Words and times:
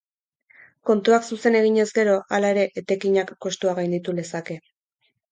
Kontuak 0.89 1.25
zuzen 1.33 1.57
eginez 1.59 1.85
gero, 1.97 2.15
hala 2.37 2.49
ere, 2.53 2.63
etekinak 2.81 3.33
kostua 3.47 3.75
gainditu 3.81 4.17
lezake. 4.21 4.57